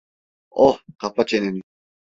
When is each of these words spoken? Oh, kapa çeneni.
Oh, 0.51 0.79
kapa 0.97 1.25
çeneni. 1.25 1.61